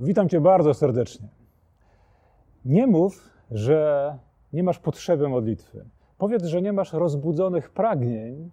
[0.00, 1.28] Witam Cię bardzo serdecznie.
[2.64, 4.18] Nie mów, że
[4.52, 5.84] nie masz potrzeby modlitwy.
[6.18, 8.50] Powiedz, że nie masz rozbudzonych pragnień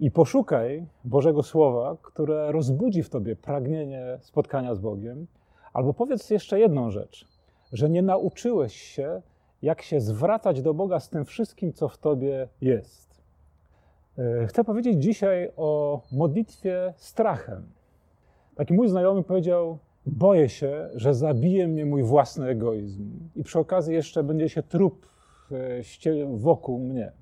[0.00, 5.26] i poszukaj Bożego Słowa, które rozbudzi w Tobie pragnienie spotkania z Bogiem.
[5.72, 7.28] Albo powiedz jeszcze jedną rzecz,
[7.72, 9.22] że nie nauczyłeś się,
[9.62, 13.22] jak się zwracać do Boga z tym wszystkim, co w Tobie jest.
[14.18, 17.72] E, chcę powiedzieć dzisiaj o modlitwie strachem.
[18.54, 19.78] Taki mój znajomy powiedział:
[20.12, 25.06] Boję się, że zabije mnie mój własny egoizm, i przy okazji jeszcze będzie się trup
[25.52, 27.12] e, wokół mnie.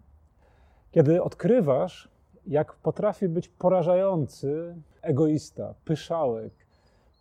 [0.91, 2.09] Kiedy odkrywasz,
[2.47, 6.53] jak potrafi być porażający egoista, pyszałek,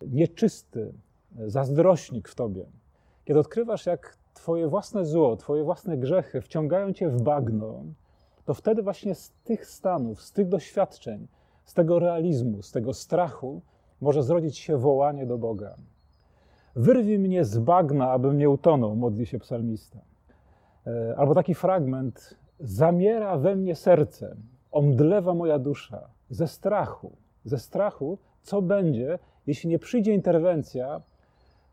[0.06, 0.92] nieczysty,
[1.46, 2.66] zazdrośnik w tobie,
[3.24, 7.82] kiedy odkrywasz, jak Twoje własne zło, Twoje własne grzechy wciągają Cię w bagno,
[8.44, 11.28] to wtedy właśnie z tych stanów, z tych doświadczeń,
[11.64, 13.62] z tego realizmu, z tego strachu
[14.00, 15.74] może zrodzić się wołanie do Boga.
[16.76, 19.98] Wyrwij mnie z bagna, abym nie utonął, modli się psalmista.
[20.86, 24.36] E, albo taki fragment: Zamiera we mnie serce,
[24.72, 27.12] omdlewa moja dusza ze strachu,
[27.44, 31.00] ze strachu, co będzie, jeśli nie przyjdzie interwencja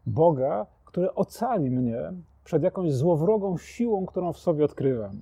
[0.06, 2.14] Boga, który ocali mnie
[2.44, 5.22] przed jakąś złowrogą siłą, którą w sobie odkrywam.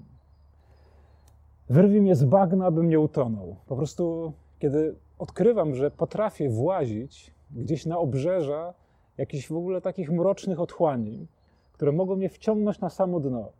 [1.69, 3.55] Wyrwij mnie z bagna, abym nie utonął.
[3.67, 8.73] Po prostu, kiedy odkrywam, że potrafię włazić gdzieś na obrzeża
[9.17, 11.27] jakichś w ogóle takich mrocznych otchłani,
[11.73, 13.51] które mogą mnie wciągnąć na samo dno.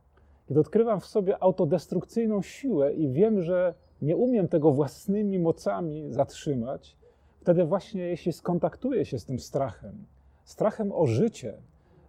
[0.48, 6.98] Kiedy odkrywam w sobie autodestrukcyjną siłę i wiem, że nie umiem tego własnymi mocami zatrzymać,
[7.42, 10.06] wtedy właśnie jeśli skontaktuję się z tym strachem,
[10.44, 11.54] strachem o życie,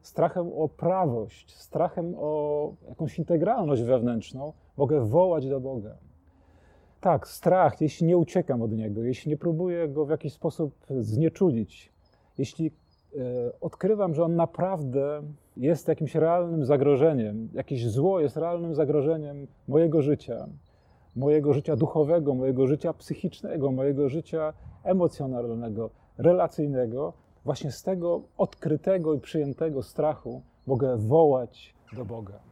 [0.02, 5.96] strachem o prawość, strachem o jakąś integralność wewnętrzną, mogę wołać do Boga.
[7.02, 11.92] Tak, strach, jeśli nie uciekam od niego, jeśli nie próbuję go w jakiś sposób znieczulić,
[12.38, 12.70] jeśli e,
[13.60, 15.22] odkrywam, że on naprawdę
[15.56, 20.48] jest jakimś realnym zagrożeniem, jakieś zło jest realnym zagrożeniem mojego życia,
[21.16, 24.52] mojego życia duchowego, mojego życia psychicznego, mojego życia
[24.84, 27.12] emocjonalnego, relacyjnego,
[27.44, 32.51] właśnie z tego odkrytego i przyjętego strachu mogę wołać do Boga.